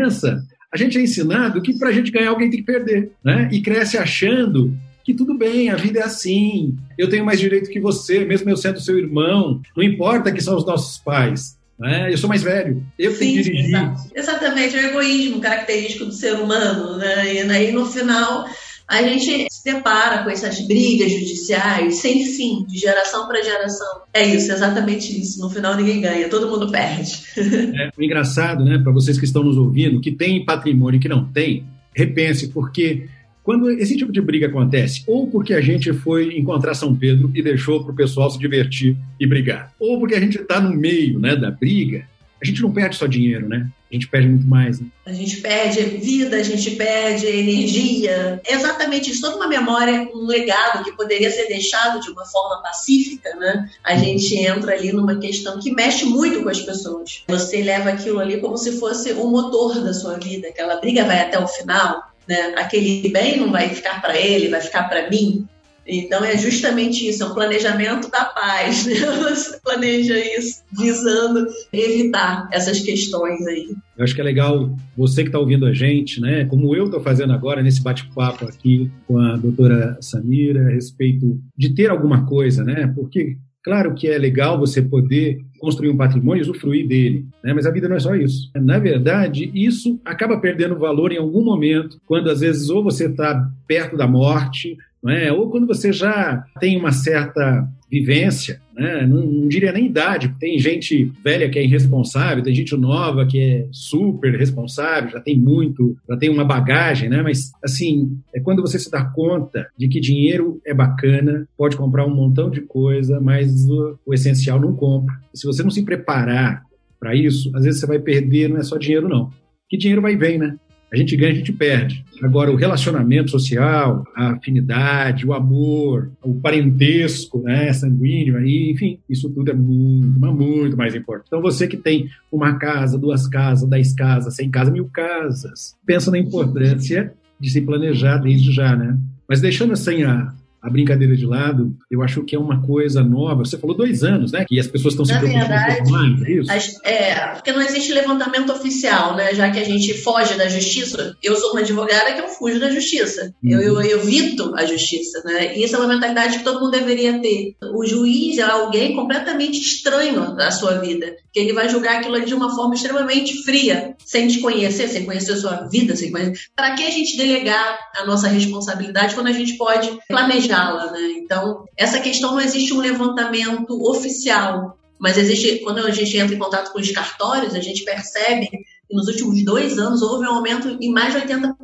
[0.72, 3.48] a gente é ensinado que para a gente ganhar alguém tem que perder, né?
[3.52, 7.80] E cresce achando que tudo bem, a vida é assim, eu tenho mais direito que
[7.80, 11.56] você, mesmo eu sendo seu irmão, não importa que são os nossos pais.
[11.78, 12.12] Né?
[12.12, 13.94] Eu sou mais velho, eu Sim, tenho que dirigir.
[14.14, 16.98] Exatamente, é o egoísmo característico do ser humano.
[16.98, 17.36] Né?
[17.36, 18.44] E aí, no final,
[18.86, 24.02] a gente se depara com essas brigas judiciais sem fim, de geração para geração.
[24.14, 25.40] É isso, exatamente isso.
[25.40, 27.26] No final ninguém ganha, todo mundo perde.
[27.78, 31.08] É, o engraçado, né, para vocês que estão nos ouvindo, que tem patrimônio e que
[31.08, 33.08] não tem, repense, porque
[33.42, 37.42] quando esse tipo de briga acontece, ou porque a gente foi encontrar São Pedro e
[37.42, 41.18] deixou para o pessoal se divertir e brigar, ou porque a gente está no meio
[41.18, 42.04] né, da briga,
[42.40, 43.68] a gente não perde só dinheiro, né?
[43.90, 44.80] A gente perde muito mais.
[44.80, 44.86] Né?
[45.06, 48.40] A gente perde vida, a gente perde energia.
[48.46, 49.22] É exatamente isso.
[49.22, 53.68] Toda uma memória, um legado que poderia ser deixado de uma forma pacífica, né?
[53.82, 57.24] A gente entra ali numa questão que mexe muito com as pessoas.
[57.28, 60.48] Você leva aquilo ali como se fosse o motor da sua vida.
[60.48, 62.02] Aquela briga vai até o final.
[62.28, 62.54] Né?
[62.58, 65.48] Aquele bem não vai ficar para ele, vai ficar para mim.
[65.88, 68.86] Então é justamente isso, é um planejamento da paz.
[68.88, 68.94] Né?
[68.94, 73.68] Você planeja isso visando evitar essas questões aí.
[73.96, 76.44] Eu acho que é legal você que está ouvindo a gente, né?
[76.46, 81.74] Como eu estou fazendo agora nesse bate-papo aqui com a doutora Samira a respeito de
[81.74, 82.92] ter alguma coisa, né?
[82.94, 83.36] Porque
[83.68, 87.52] Claro que é legal você poder construir um patrimônio e usufruir dele, né?
[87.52, 88.50] mas a vida não é só isso.
[88.54, 93.50] Na verdade, isso acaba perdendo valor em algum momento, quando às vezes ou você está
[93.66, 95.32] perto da morte, é?
[95.32, 99.06] ou quando você já tem uma certa vivência, né?
[99.06, 103.40] não, não, diria nem idade, tem gente velha que é irresponsável, tem gente nova que
[103.40, 107.22] é super responsável, já tem muito, já tem uma bagagem, né?
[107.22, 112.06] Mas assim, é quando você se dá conta de que dinheiro é bacana, pode comprar
[112.06, 115.14] um montão de coisa, mas o, o essencial não compra.
[115.32, 116.62] E se você não se preparar
[117.00, 119.30] para isso, às vezes você vai perder, não é só dinheiro não.
[119.68, 120.56] Que dinheiro vai e vem, né?
[120.92, 122.04] A gente ganha, a gente perde.
[122.22, 129.30] Agora, o relacionamento social, a afinidade, o amor, o parentesco né, sanguíneo, aí, enfim, isso
[129.30, 131.26] tudo é muito, mas muito mais importante.
[131.28, 136.10] Então, você que tem uma casa, duas casas, dez casas, cem casas, mil casas, pensa
[136.10, 138.98] na importância de se planejar desde já, né?
[139.28, 143.44] Mas deixando assim a, a brincadeira de lado, eu acho que é uma coisa nova.
[143.44, 144.44] Você falou dois anos, né?
[144.46, 146.52] Que as pessoas estão se Na preocupando verdade, mais, é isso?
[146.52, 149.34] As, é, porque não existe levantamento oficial, né?
[149.34, 151.16] Já que a gente foge da justiça.
[151.22, 153.32] Eu sou uma advogada que eu fujo da justiça.
[153.42, 153.50] Uhum.
[153.50, 155.56] Eu, eu, eu evito a justiça, né?
[155.56, 157.54] E isso é uma mentalidade que todo mundo deveria ter.
[157.74, 161.16] O juiz é alguém completamente estranho da sua vida.
[161.32, 165.04] Que ele vai julgar aquilo ali de uma forma extremamente fria, sem te conhecer, sem
[165.04, 166.48] conhecer a sua vida, sem conhecer.
[166.56, 171.12] Para que a gente delegar a nossa responsabilidade quando a gente pode planejar planejá-la, né?
[171.18, 176.38] Então, essa questão não existe um levantamento oficial, mas existe, quando a gente entra em
[176.38, 178.58] contato com os cartórios, a gente percebe que
[178.90, 181.54] nos últimos dois anos houve um aumento em mais de 80%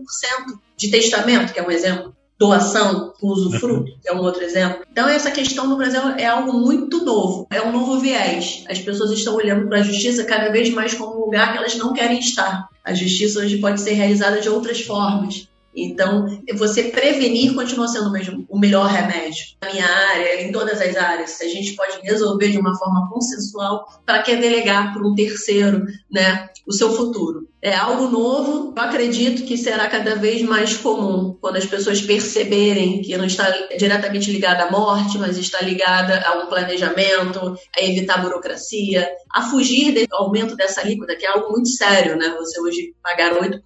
[0.77, 4.85] de testamento, que é um exemplo, doação com usufruto, que é um outro exemplo.
[4.90, 8.64] Então, essa questão no Brasil é algo muito novo, é um novo viés.
[8.68, 11.77] As pessoas estão olhando para a justiça cada vez mais como um lugar que elas
[11.77, 12.68] não querem estar.
[12.85, 15.49] A justiça hoje pode ser realizada de outras formas.
[15.74, 19.44] Então, você prevenir continua sendo mesmo o melhor remédio.
[19.62, 23.84] Na minha área, em todas as áreas, a gente pode resolver de uma forma consensual,
[24.06, 27.48] para que delegar para um terceiro né, o seu futuro?
[27.64, 33.00] É algo novo, eu acredito que será cada vez mais comum quando as pessoas perceberem
[33.00, 38.16] que não está diretamente ligada à morte, mas está ligada a um planejamento, a evitar
[38.16, 42.35] a burocracia, a fugir do aumento dessa alíquota, que é algo muito sério, né?
[42.38, 43.61] Você hoje pagar 8%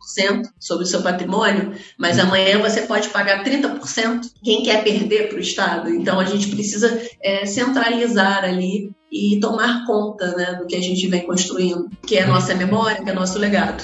[0.60, 4.20] sobre o seu patrimônio, mas amanhã você pode pagar 30%.
[4.44, 5.90] Quem quer perder para o Estado?
[5.90, 11.06] Então a gente precisa é, centralizar ali e tomar conta né, do que a gente
[11.08, 13.82] vem construindo, que é a nossa memória, que é nosso legado.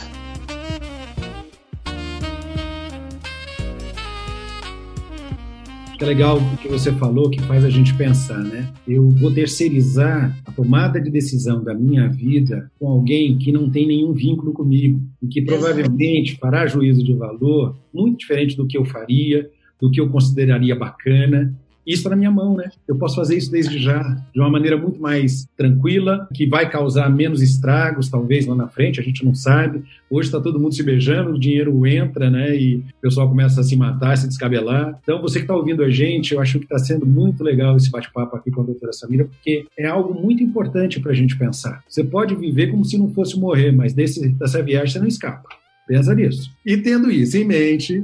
[5.96, 8.68] Que é legal o que você falou, que faz a gente pensar, né?
[8.86, 13.86] Eu vou terceirizar a tomada de decisão da minha vida com alguém que não tem
[13.86, 18.84] nenhum vínculo comigo e que provavelmente fará juízo de valor muito diferente do que eu
[18.84, 19.48] faria,
[19.80, 21.54] do que eu consideraria bacana
[21.86, 22.70] isso está na minha mão, né?
[22.88, 27.10] Eu posso fazer isso desde já, de uma maneira muito mais tranquila, que vai causar
[27.10, 29.82] menos estragos, talvez lá na frente, a gente não sabe.
[30.10, 32.56] Hoje está todo mundo se beijando, o dinheiro entra, né?
[32.56, 34.98] E o pessoal começa a se matar, se descabelar.
[35.02, 37.90] Então, você que está ouvindo a gente, eu acho que está sendo muito legal esse
[37.90, 41.82] bate-papo aqui com a doutora Samira, porque é algo muito importante para a gente pensar.
[41.88, 45.48] Você pode viver como se não fosse morrer, mas desse, dessa viagem você não escapa.
[45.86, 46.50] Pensa nisso.
[46.64, 48.02] E tendo isso em mente,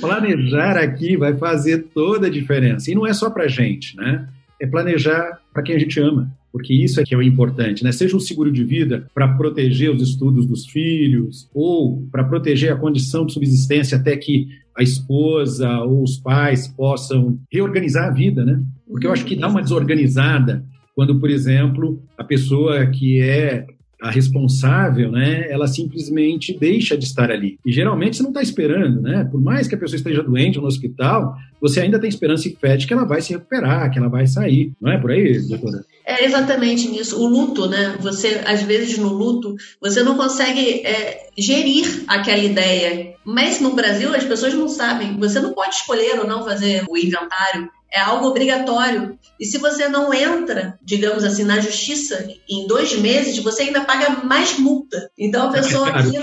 [0.00, 2.90] Planejar aqui vai fazer toda a diferença.
[2.90, 4.28] E não é só para gente, né?
[4.60, 7.90] É planejar para quem a gente ama, porque isso é que é o importante, né?
[7.90, 12.76] Seja um seguro de vida para proteger os estudos dos filhos ou para proteger a
[12.76, 18.62] condição de subsistência até que a esposa ou os pais possam reorganizar a vida, né?
[18.88, 23.66] Porque eu acho que dá uma desorganizada quando, por exemplo, a pessoa que é
[24.02, 27.56] a responsável, né, ela simplesmente deixa de estar ali.
[27.64, 29.26] E geralmente você não está esperando, né?
[29.30, 32.76] Por mais que a pessoa esteja doente no hospital, você ainda tem esperança e fé
[32.76, 34.72] de que ela vai se recuperar, que ela vai sair.
[34.80, 35.84] Não é por aí, doutora?
[36.04, 37.22] É exatamente nisso.
[37.22, 37.96] O luto, né?
[38.00, 43.14] Você, às vezes, no luto, você não consegue é, gerir aquela ideia.
[43.24, 45.16] Mas no Brasil, as pessoas não sabem.
[45.18, 49.18] Você não pode escolher ou não fazer o inventário é algo obrigatório.
[49.38, 54.24] E se você não entra, digamos assim, na justiça em dois meses, você ainda paga
[54.24, 55.10] mais multa.
[55.18, 56.16] Então a pessoa aqui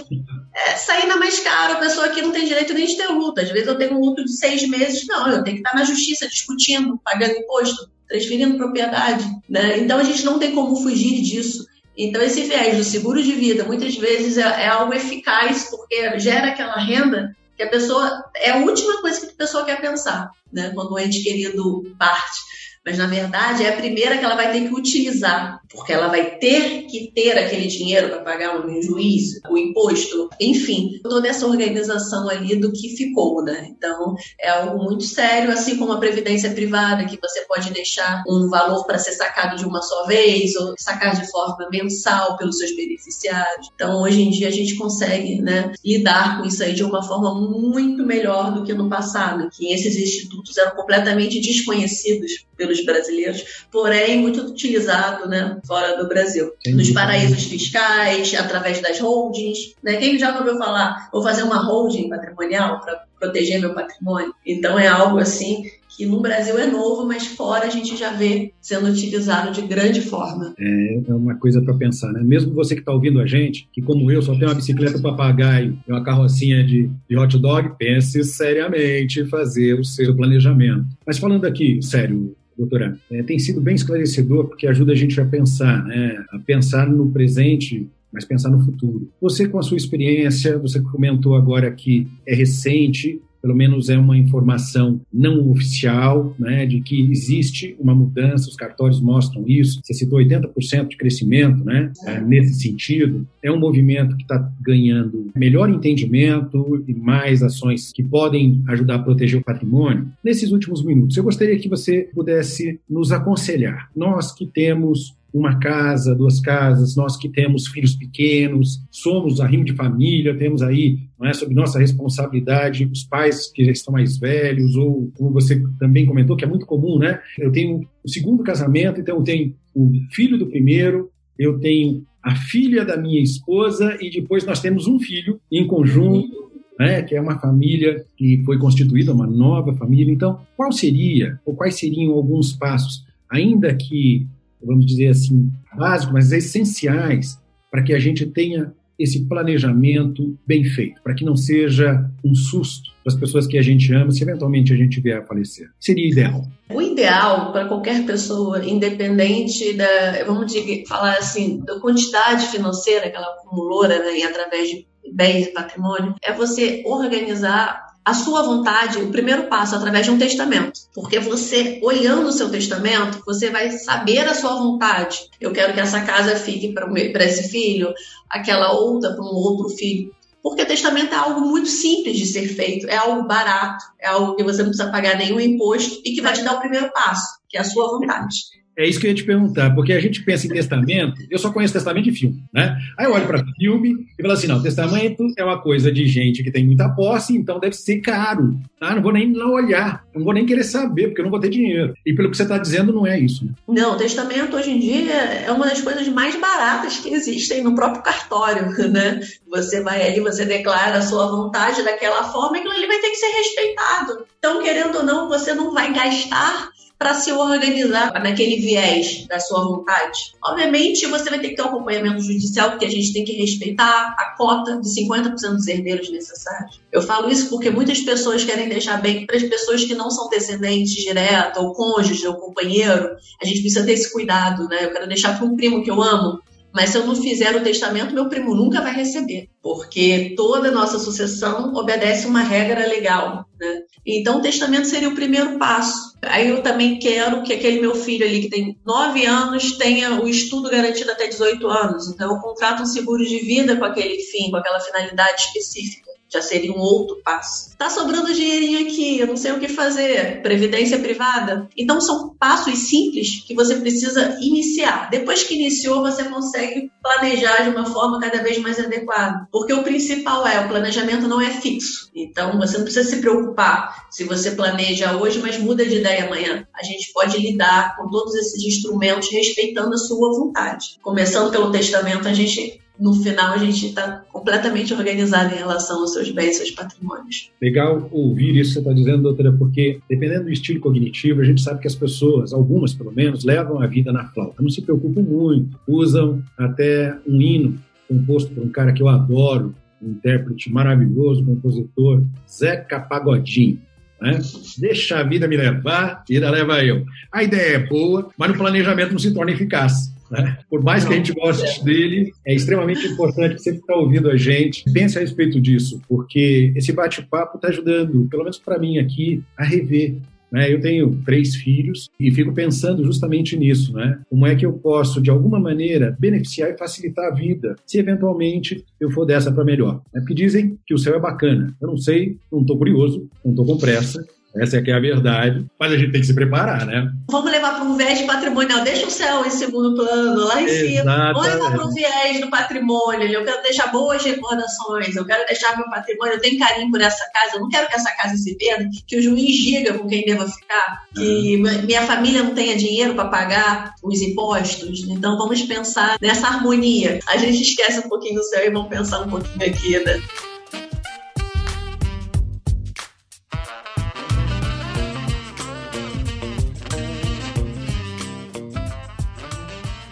[0.56, 3.42] é, sai ainda mais caro, a pessoa aqui não tem direito nem de ter luta.
[3.42, 5.86] Às vezes eu tenho um luto de seis meses, não, eu tenho que estar na
[5.86, 9.26] justiça discutindo, pagando imposto, transferindo propriedade.
[9.48, 9.80] Né?
[9.80, 11.68] Então a gente não tem como fugir disso.
[12.02, 16.48] Então, esse viés do seguro de vida, muitas vezes, é, é, algo eficaz, porque gera
[16.48, 18.24] aquela renda que a pessoa.
[18.38, 20.72] É a última coisa que a pessoa quer pensar, né?
[20.74, 22.40] Quando o ente querido parte
[22.86, 26.38] mas na verdade é a primeira que ela vai ter que utilizar, porque ela vai
[26.38, 32.28] ter que ter aquele dinheiro para pagar o juiz, o imposto, enfim, toda essa organização
[32.30, 33.68] ali do que ficou, né?
[33.70, 38.50] Então é algo muito sério, assim como a previdência privada, que você pode deixar um
[38.50, 42.76] valor para ser sacado de uma só vez ou sacar de forma mensal pelos seus
[42.76, 43.70] beneficiários.
[43.76, 47.36] Então hoje em dia a gente consegue, né, lidar com isso aí de uma forma
[47.36, 54.20] muito melhor do que no passado, que esses institutos eram completamente desconhecidos pelos brasileiros, porém
[54.20, 56.52] muito utilizado né, fora do Brasil.
[56.60, 56.78] Entendi.
[56.78, 59.74] Nos paraísos fiscais, através das holdings.
[59.84, 59.98] Né?
[59.98, 64.34] Quem já ouviu falar, vou fazer uma holding patrimonial para proteger meu patrimônio?
[64.46, 65.64] Então é algo assim
[66.00, 70.00] que no Brasil é novo, mas fora a gente já vê sendo utilizado de grande
[70.00, 70.54] forma.
[70.58, 72.22] É, é uma coisa para pensar, né?
[72.24, 75.78] Mesmo você que está ouvindo a gente, que como eu só tem uma bicicleta papagaio
[75.86, 80.86] e uma carrocinha de, de hot dog, pense seriamente em fazer o seu planejamento.
[81.06, 85.26] Mas falando aqui, sério, doutora, é, tem sido bem esclarecedor porque ajuda a gente a
[85.26, 86.24] pensar, né?
[86.32, 89.08] A pensar no presente mas pensar no futuro.
[89.22, 94.18] Você, com a sua experiência, você comentou agora que é recente, pelo menos é uma
[94.18, 99.82] informação não oficial, né, de que existe uma mudança, os cartórios mostram isso.
[99.84, 103.28] Você citou 80% de crescimento, né, é, nesse sentido.
[103.42, 109.00] É um movimento que está ganhando melhor entendimento e mais ações que podem ajudar a
[109.00, 110.08] proteger o patrimônio.
[110.24, 113.90] Nesses últimos minutos, eu gostaria que você pudesse nos aconselhar.
[113.96, 119.76] Nós que temos uma casa, duas casas, nós que temos filhos pequenos, somos arrimo de
[119.76, 124.76] família, temos aí, não é, sob nossa responsabilidade, os pais que já estão mais velhos,
[124.76, 127.20] ou como você também comentou, que é muito comum, né?
[127.38, 132.36] Eu tenho o segundo casamento, então eu tenho o filho do primeiro, eu tenho a
[132.36, 137.22] filha da minha esposa e depois nós temos um filho em conjunto, né, que é
[137.22, 140.14] uma família que foi constituída, uma nova família.
[140.14, 144.26] Então, qual seria, ou quais seriam alguns passos, ainda que
[144.62, 147.40] vamos dizer assim, básicos, mas essenciais
[147.72, 152.92] para que a gente tenha esse planejamento bem feito, para que não seja um susto
[153.02, 155.70] para as pessoas que a gente ama se eventualmente a gente vier a falecer.
[155.80, 156.46] Seria ideal.
[156.70, 163.16] O ideal para qualquer pessoa, independente da, vamos dizer, falar assim, da quantidade financeira que
[163.16, 169.12] ela acumulou né, através de bens e patrimônio, é você organizar a sua vontade, o
[169.12, 170.80] primeiro passo, através de um testamento.
[170.96, 175.30] Porque você, olhando o seu testamento, você vai saber a sua vontade.
[175.40, 177.94] Eu quero que essa casa fique para esse filho,
[178.28, 180.12] aquela outra para um outro filho.
[180.42, 184.44] Porque testamento é algo muito simples de ser feito, é algo barato, é algo que
[184.44, 187.58] você não precisa pagar nenhum imposto e que vai te dar o primeiro passo, que
[187.58, 188.36] é a sua vontade.
[188.80, 191.52] É isso que eu ia te perguntar, porque a gente pensa em testamento, eu só
[191.52, 192.78] conheço testamento de filme, né?
[192.98, 196.42] Aí eu olho para filme e falo assim: não, testamento é uma coisa de gente
[196.42, 198.58] que tem muita posse, então deve ser caro.
[198.80, 198.96] Tá?
[198.96, 201.50] Não vou nem lá olhar, não vou nem querer saber, porque eu não vou ter
[201.50, 201.94] dinheiro.
[202.06, 203.44] E pelo que você está dizendo, não é isso.
[203.44, 203.52] Né?
[203.68, 208.02] Não, testamento hoje em dia é uma das coisas mais baratas que existem no próprio
[208.02, 209.20] cartório, né?
[209.50, 213.18] Você vai ali, você declara a sua vontade daquela forma e ele vai ter que
[213.18, 214.26] ser respeitado.
[214.38, 219.64] Então, querendo ou não, você não vai gastar para se organizar naquele viés da sua
[219.64, 220.34] vontade.
[220.44, 224.16] Obviamente, você vai ter que ter um acompanhamento judicial, porque a gente tem que respeitar
[224.20, 226.82] a cota de 50% dos herdeiros necessários.
[226.92, 230.28] Eu falo isso porque muitas pessoas querem deixar bem para as pessoas que não são
[230.28, 233.16] descendentes direto, ou cônjuge, ou companheiro.
[233.42, 234.84] A gente precisa ter esse cuidado, né?
[234.84, 236.42] Eu quero deixar para um primo que eu amo
[236.74, 241.00] mas se eu não fizer o testamento, meu primo nunca vai receber, porque toda nossa
[241.00, 243.46] sucessão obedece uma regra legal.
[243.60, 243.82] Né?
[244.06, 246.18] Então, o testamento seria o primeiro passo.
[246.22, 250.28] Aí eu também quero que aquele meu filho ali, que tem 9 anos, tenha o
[250.28, 252.08] estudo garantido até 18 anos.
[252.08, 256.42] Então, eu contrato um seguro de vida com aquele fim, com aquela finalidade específica já
[256.42, 257.76] seria um outro passo.
[257.78, 261.68] Tá sobrando dinheirinho aqui, eu não sei o que fazer, previdência privada.
[261.76, 265.10] Então são passos simples que você precisa iniciar.
[265.10, 269.48] Depois que iniciou, você consegue planejar de uma forma cada vez mais adequada.
[269.52, 272.10] Porque o principal é, o planejamento não é fixo.
[272.14, 276.68] Então você não precisa se preocupar se você planeja hoje, mas muda de ideia amanhã.
[276.76, 280.98] A gente pode lidar com todos esses instrumentos respeitando a sua vontade.
[281.02, 286.14] Começando pelo testamento, a gente no final a gente está completamente organizado em relação aos
[286.14, 287.50] seus bens, seus patrimônios.
[287.62, 291.62] Legal ouvir isso que você está dizendo, doutora, porque dependendo do estilo cognitivo, a gente
[291.62, 295.22] sabe que as pessoas, algumas pelo menos, levam a vida na flauta, não se preocupam
[295.22, 301.46] muito, usam até um hino composto por um cara que eu adoro, um intérprete maravilhoso,
[301.46, 303.80] compositor, Zeca Pagodinho.
[304.20, 304.40] Né?
[304.78, 307.06] Deixa a vida me levar, ela leva eu.
[307.32, 310.14] A ideia é boa, mas no planejamento não se torna eficaz.
[310.30, 310.60] Né?
[310.70, 314.30] Por mais que a gente goste dele, é extremamente importante que você que está ouvindo
[314.30, 318.98] a gente pense a respeito disso, porque esse bate-papo está ajudando, pelo menos para mim
[318.98, 320.18] aqui, a rever
[320.52, 320.72] né?
[320.72, 324.20] Eu tenho três filhos e fico pensando justamente nisso, né?
[324.30, 328.84] Como é que eu posso, de alguma maneira, beneficiar e facilitar a vida, se eventualmente
[329.00, 330.02] eu for dessa para melhor.
[330.14, 331.76] É porque dizem que o céu é bacana.
[331.82, 334.26] Eu não sei, não estou curioso, não estou com pressa,
[334.56, 337.12] essa é que é a verdade, mas a gente tem que se preparar, né?
[337.30, 338.84] Vamos levar para um viés patrimonial.
[338.84, 341.34] Deixa o céu em segundo plano, lá em cima.
[341.34, 343.28] Vamos levar para um viés do patrimônio.
[343.28, 345.16] Eu quero deixar boas recordações.
[345.16, 346.34] Eu quero deixar meu patrimônio.
[346.34, 347.56] Eu tenho carinho por essa casa.
[347.56, 350.48] Eu não quero que essa casa se perda, que o juiz diga com quem deva
[350.48, 351.84] ficar, que uhum.
[351.84, 355.08] minha família não tenha dinheiro para pagar os impostos.
[355.08, 357.20] Então vamos pensar nessa harmonia.
[357.28, 360.20] A gente esquece um pouquinho do céu e vamos pensar um pouquinho aqui, né?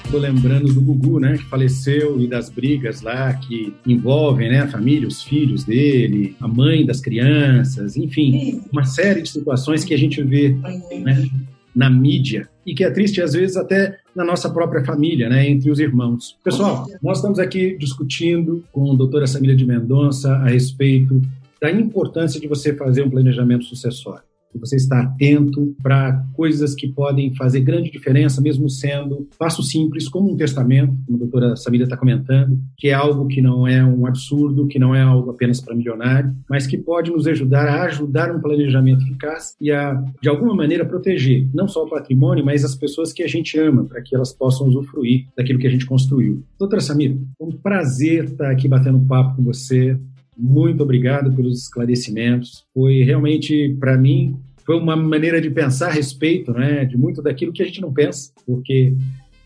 [0.07, 4.67] Estou lembrando do Gugu, né, que faleceu e das brigas lá que envolvem, né, a
[4.69, 9.97] família, os filhos dele, a mãe das crianças, enfim, uma série de situações que a
[9.97, 10.55] gente vê,
[11.03, 11.27] né,
[11.75, 15.69] na mídia e que é triste às vezes até na nossa própria família, né, entre
[15.69, 16.37] os irmãos.
[16.41, 21.21] Pessoal, nós estamos aqui discutindo com a doutora Samira de Mendonça a respeito
[21.61, 24.23] da importância de você fazer um planejamento sucessório
[24.55, 30.31] você está atento para coisas que podem fazer grande diferença, mesmo sendo passo simples, como
[30.31, 34.05] um testamento, como a doutora Samira está comentando, que é algo que não é um
[34.05, 38.33] absurdo, que não é algo apenas para milionário, mas que pode nos ajudar a ajudar
[38.33, 42.75] um planejamento eficaz e a, de alguma maneira, proteger não só o patrimônio, mas as
[42.75, 46.43] pessoas que a gente ama, para que elas possam usufruir daquilo que a gente construiu.
[46.59, 49.97] Doutora Samira, é um prazer estar aqui batendo papo com você.
[50.37, 52.65] Muito obrigado pelos esclarecimentos.
[52.73, 54.35] Foi realmente, para mim,
[54.65, 57.93] foi uma maneira de pensar a respeito né, de muito daquilo que a gente não
[57.93, 58.93] pensa, porque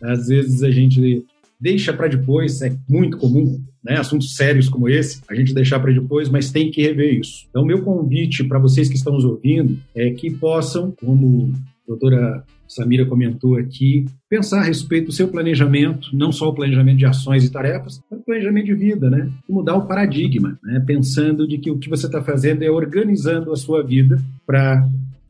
[0.02, 1.24] às vezes a gente
[1.60, 5.94] deixa para depois, é muito comum, né, assuntos sérios como esse, a gente deixar para
[5.94, 7.46] depois, mas tem que rever isso.
[7.50, 12.44] Então, meu convite para vocês que estão nos ouvindo é que possam, como a doutora
[12.68, 17.44] Samira comentou aqui, pensar a respeito do seu planejamento, não só o planejamento de ações
[17.44, 19.30] e tarefas, mas o planejamento de vida, né?
[19.48, 20.82] E mudar o paradigma, né?
[20.88, 24.88] Pensando de que o que você está fazendo é organizando a sua vida para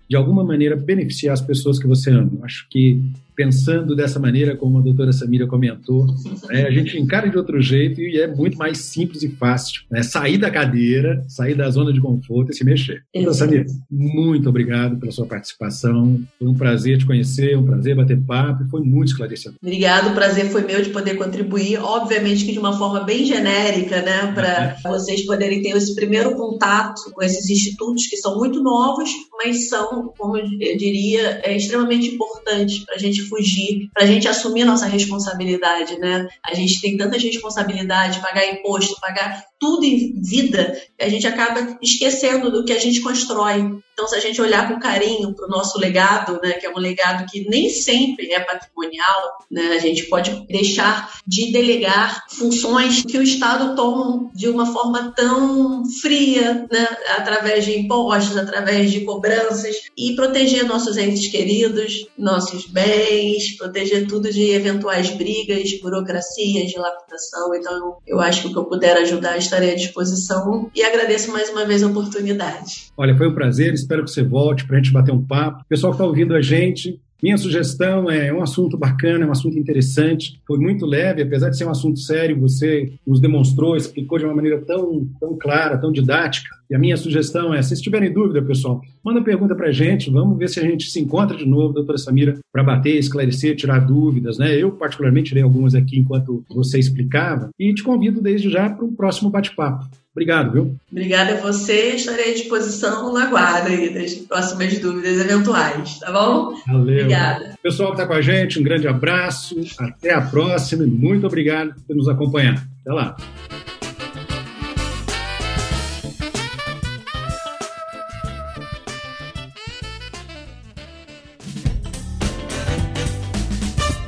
[0.08, 2.30] de alguma maneira beneficiar as pessoas que você ama.
[2.44, 3.02] acho que
[3.42, 6.06] pensando dessa maneira, como a doutora Samira comentou,
[6.48, 9.82] né, a gente encara de outro jeito e é muito mais simples e fácil.
[9.90, 10.04] Né?
[10.04, 13.04] Sair da cadeira, sair da zona de conforto e se mexer.
[13.12, 16.22] Então, Samira, muito obrigado pela sua participação.
[16.38, 19.58] Foi um prazer te conhecer, um prazer bater papo foi muito esclarecedor.
[19.62, 24.04] Obrigado, o prazer foi meu de poder contribuir, obviamente que de uma forma bem genérica,
[24.04, 24.92] né, para uhum.
[24.92, 29.10] vocês poderem ter esse primeiro contato com esses institutos que são muito novos,
[29.44, 30.46] mas são, como eu
[30.78, 36.28] diria, é extremamente importantes para a gente fugir, para a gente assumir nossa responsabilidade, né?
[36.46, 42.50] A gente tem tanta responsabilidade, pagar imposto, pagar tudo em vida, a gente acaba esquecendo
[42.50, 43.80] do que a gente constrói.
[43.94, 46.80] Então, se a gente olhar com carinho para o nosso legado, né, que é um
[46.80, 53.20] legado que nem sempre é patrimonial, né, a gente pode deixar de delegar funções que
[53.20, 56.88] o Estado toma de uma forma tão fria, né,
[57.18, 64.32] através de impostos, através de cobranças, e proteger nossos entes queridos, nossos bens, proteger tudo
[64.32, 67.54] de eventuais brigas, burocracias, dilapidação.
[67.54, 71.50] Então, eu acho que o que eu puder ajudar estarei à disposição e agradeço mais
[71.50, 72.92] uma vez a oportunidade.
[72.96, 75.66] Olha, foi um prazer, espero que você volte para a gente bater um papo.
[75.68, 79.58] Pessoal que está ouvindo a gente, minha sugestão é um assunto bacana, é um assunto
[79.58, 84.26] interessante, foi muito leve, apesar de ser um assunto sério, você nos demonstrou, explicou de
[84.26, 86.50] uma maneira tão, tão clara, tão didática.
[86.70, 90.38] E a minha sugestão é, se tiverem dúvida, pessoal, manda pergunta para a gente, vamos
[90.38, 94.38] ver se a gente se encontra de novo, doutora Samira, para bater, esclarecer, tirar dúvidas.
[94.38, 94.56] Né?
[94.56, 98.94] Eu, particularmente, tirei algumas aqui enquanto você explicava, e te convido desde já para o
[98.94, 99.86] próximo bate-papo.
[100.14, 100.76] Obrigado, viu?
[100.92, 101.96] Obrigada a você.
[101.96, 106.54] Estarei à disposição na guarda aí das próximas dúvidas eventuais, tá bom?
[106.68, 106.82] Valeu.
[106.82, 107.58] Obrigada.
[107.64, 109.56] Pessoal que está com a gente, um grande abraço.
[109.80, 112.62] Até a próxima e muito obrigado por nos acompanhar.
[112.82, 113.16] Até lá.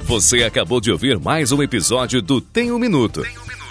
[0.04, 3.24] Você acabou de ouvir mais um episódio do Tem um Minuto.